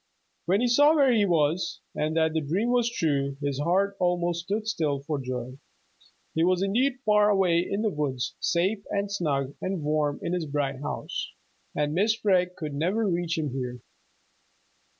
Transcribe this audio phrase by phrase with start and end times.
[0.47, 4.45] When he saw where he was, and that the dream was true, his heart almost
[4.45, 5.59] stood still for joy.
[6.33, 10.45] He was indeed far away in the woods, safe and snug and warm in this
[10.47, 11.31] bright house,
[11.75, 12.19] and Mrs.
[12.23, 13.81] Freg could never reach him here.